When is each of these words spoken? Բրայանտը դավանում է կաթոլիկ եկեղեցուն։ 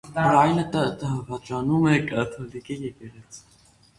Բրայանտը 0.13 0.79
դավանում 1.03 1.85
է 1.91 1.93
կաթոլիկ 2.07 2.71
եկեղեցուն։ 2.87 3.37